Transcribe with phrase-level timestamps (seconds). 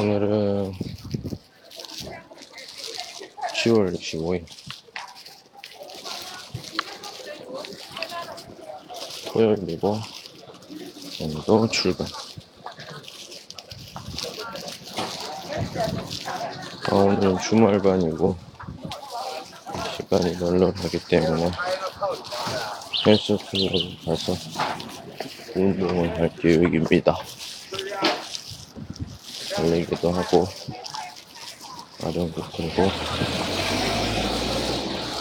[0.00, 0.72] 오늘은
[3.52, 4.46] 10월 25일
[9.26, 10.00] 토요일이고
[11.20, 12.06] 오늘도 출근
[16.88, 18.38] 아, 오늘은 주말반이고
[19.96, 21.50] 시간이 널널하기 때문에
[23.06, 24.34] 헬스클럽 가서
[25.54, 27.18] 운동을 할 계획입니다.
[29.60, 30.48] 달리기도 하고
[32.02, 32.90] 아령도 들고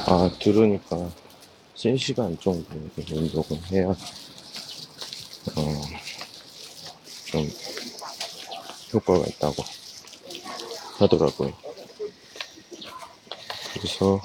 [0.05, 1.11] 아 들으니까
[1.75, 2.65] 3시간 정도
[3.11, 5.81] 운동을 해야 어,
[7.25, 7.51] 좀
[8.93, 9.61] 효과가 있다고
[10.99, 11.53] 하더라고요.
[13.73, 14.21] 그래서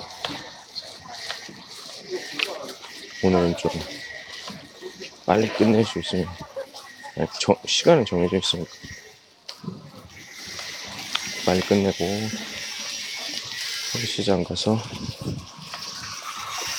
[3.25, 3.71] 오늘은 좀
[5.27, 6.29] 빨리 끝낼 수 있으면
[7.67, 8.71] 시간은 정해져 있으니까
[11.45, 12.05] 빨리 끝내고
[13.95, 14.79] 헬스장 가서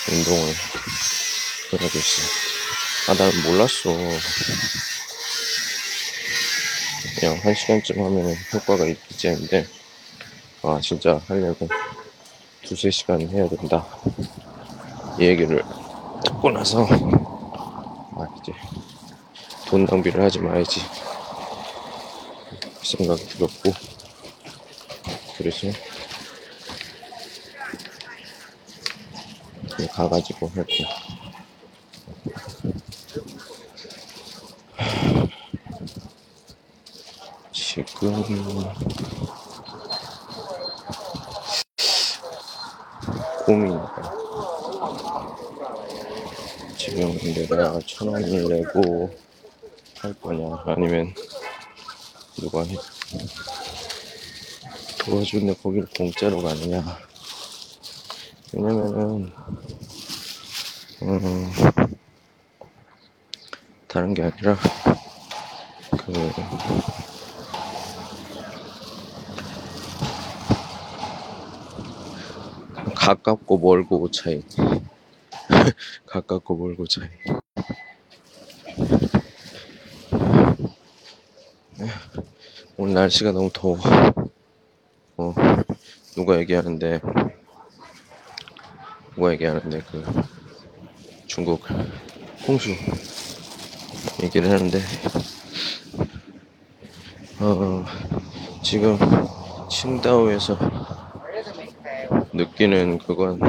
[0.10, 0.54] 운동을
[1.72, 2.28] 해야겠어요.
[3.08, 3.96] 아, 난 몰랐어.
[7.20, 9.68] 그냥 한 시간쯤 하면 효과가 있겠지 했는데,
[10.64, 11.70] 아, 진짜 하려고
[12.64, 13.86] 두세 시간 해야 된다.
[15.20, 15.64] 이 얘기를
[16.26, 18.52] 듣고 나서, 아, 이제
[19.68, 20.82] 돈 낭비를 하지 말아야지.
[22.82, 23.95] 생각이 들었고,
[29.76, 30.88] 그냥 가가지고 할 거야.
[37.52, 37.86] 지금
[43.46, 44.16] 고민이다.
[46.78, 49.14] 지금 내가 천 원을 내고
[50.00, 51.14] 할 거냐 아니면
[52.40, 52.76] 누가 해
[55.06, 56.84] 도와주는데 거기를 공짜로 가느냐.
[58.54, 59.32] 왜냐면은
[61.04, 61.52] 음,
[63.88, 64.58] 다른 게 아니라
[65.92, 66.14] 그
[72.96, 74.42] 가깝고 멀고 차이.
[76.08, 77.08] 가깝고 멀고 차이.
[82.78, 83.78] 오늘 날씨가 너무 더워.
[83.78, 84.15] 어
[86.16, 87.02] 누가 얘기하는데
[89.16, 90.04] 누가 얘기하는데 그
[91.28, 91.62] 중국
[92.48, 92.70] 홍수
[94.24, 94.80] 얘기를 하는데
[97.42, 97.86] 어
[98.64, 98.98] 지금
[99.70, 100.58] 칭다오에서
[102.32, 103.40] 느끼는 그건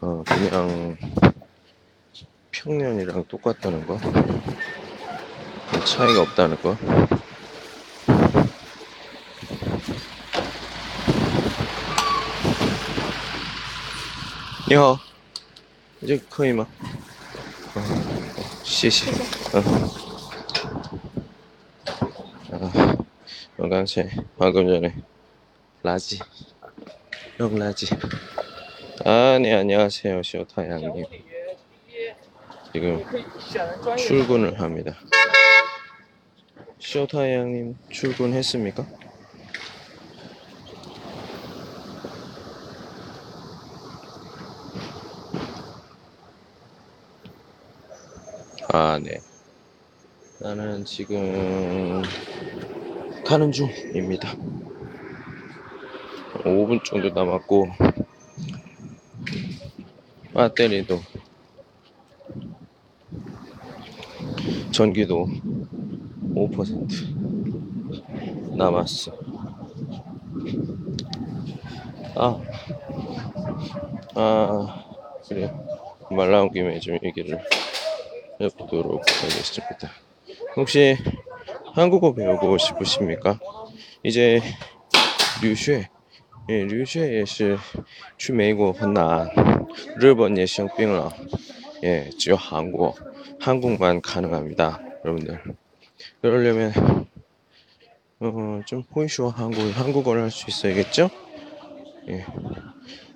[0.00, 0.96] 어 그냥
[2.50, 3.98] 평년이랑 똑같다는 거?
[5.84, 6.76] 차이가 없다는 거
[14.72, 14.96] 야,
[16.02, 16.68] 이제 거의 막,
[17.74, 19.10] 어, 시시,
[19.54, 19.60] 어.
[22.52, 22.96] 아,
[23.58, 24.94] 영광채 방금 전에
[25.82, 26.18] 라지,
[27.36, 27.86] 형 라지.
[29.04, 31.04] 아, 네 안녕하세요, 쇼타양님.
[32.72, 33.04] 지금
[33.98, 34.96] 출근을 합니다.
[36.80, 38.86] 쇼타양님 출근했습니까?
[48.76, 49.20] 아, 네.
[50.40, 52.02] 나는 지금
[53.24, 54.34] 가는 중입니다.
[56.44, 57.68] 5분 정도 남았고,
[60.34, 61.02] 배터리도,
[64.72, 65.28] 전기도
[66.34, 66.94] 5%
[68.56, 69.12] 남았어.
[72.16, 72.42] 아,
[74.16, 74.84] 아,
[75.28, 75.48] 그래.
[76.10, 77.38] 말 나온 김에 좀 얘기를
[78.41, 79.91] 해보도록 하겠습니다.
[80.55, 80.97] 혹시
[81.73, 83.39] 한국어 배우고 싶으십니까?
[84.03, 84.41] 이제
[85.41, 85.87] 류쉐,
[86.49, 87.57] 예, 류쉐 也是
[88.17, 89.29] 去美国很难，
[89.97, 91.13] 日本也生病了，
[91.83, 92.95] 예, 只有韩国
[93.39, 95.41] 한국만 가능합니다, 여러분들.
[96.21, 96.73] 그러려면
[98.19, 101.09] 어, 좀 호이쇼 한국 한국어를 할 수 있어야겠죠?
[102.09, 102.25] 예.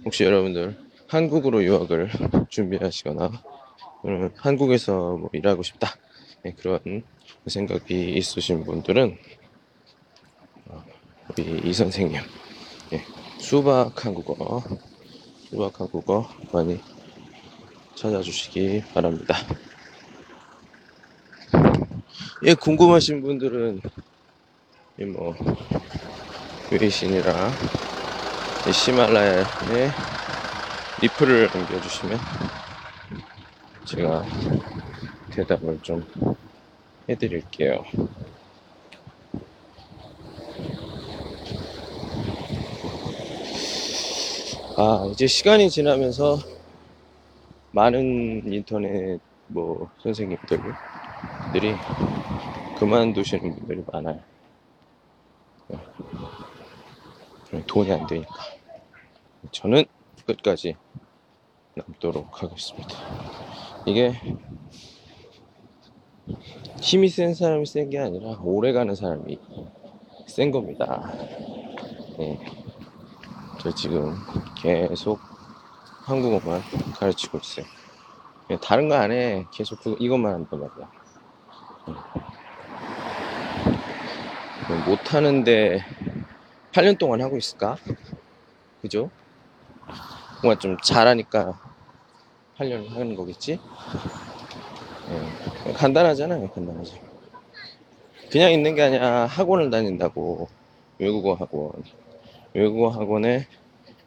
[0.06, 0.78] 혹시 여러분들
[1.08, 2.10] 한국으로 유학을
[2.50, 3.32] 준비하시거나 음,
[4.37, 5.89] 한국에서 뭐 일하고 싶다
[6.43, 7.03] 네, 그런
[7.47, 9.19] 생각이 있으신 분들은
[10.67, 10.85] 어,
[11.31, 12.21] 우리 이 선생님
[12.93, 13.05] 예,
[13.39, 14.63] 수박 한국어
[15.51, 16.81] 수박 한국어 많이
[17.97, 19.35] 찾아주시기 바랍니다.
[22.45, 23.81] 예, 궁금하신 분들은
[25.01, 25.35] 이뭐
[26.71, 27.51] 외신이랑
[28.69, 29.45] 이 히말라야의
[31.01, 32.19] 리플을 남겨주시면
[33.89, 34.23] 제가
[35.31, 36.05] 대답을 좀
[37.09, 37.83] 해드릴게요.
[44.77, 46.39] 아, 이제 시간이 지나면서
[47.73, 50.67] 많은 인터넷 뭐 선생님들이
[52.79, 54.21] 그만두시는 분들이 많아요.
[57.51, 57.65] 네.
[57.67, 58.35] 돈이 안 되니까.
[59.51, 59.87] 저는
[60.27, 60.77] 끝까지
[61.75, 63.28] 남도록 하겠습니다.
[63.87, 64.13] 이게
[66.81, 69.39] 힘이 센 사람이 센 게 아니라 오래 가는 사람이
[70.27, 71.13] 센 겁니다.
[72.19, 72.39] 네.
[73.61, 74.15] 저 지금
[74.57, 75.21] 계속
[76.05, 76.63] 한국어만
[76.95, 77.67] 가르치고 있어요.
[78.47, 79.47] 그냥 다른 거 안 해.
[79.51, 80.91] 계속 그- 이것만 한단 말이야.
[81.89, 81.95] 음.
[84.87, 85.81] 못하는데
[86.73, 87.77] 8년 동안 하고 있을까?
[88.83, 89.11] 그죠?
[90.43, 91.59] 뭔가 좀 잘하니까
[92.59, 93.61] 8년 하는 거겠지?
[95.11, 95.73] 예.
[95.73, 96.97] 간단하잖아요, 간단하죠.
[98.31, 100.49] 그냥 있는 게 아니라 학원을 다닌다고.
[100.99, 101.73] 외국어 학원.
[102.53, 103.47] 외국어 학원에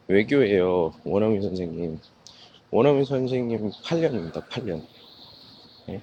[0.06, 0.92] 외교예요.
[1.04, 1.98] 원어민 선생님.
[2.70, 4.86] 원어민 선생님 8년입니다, 8년.
[5.88, 6.02] 예.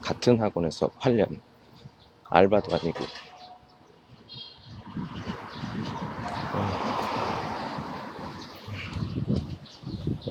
[0.00, 1.40] 같은 학원에서 8년.
[2.30, 3.04] 알바도 아니고.